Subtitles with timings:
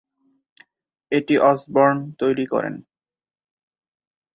[1.11, 2.75] এটি অসবর্ন তৈরী করেন।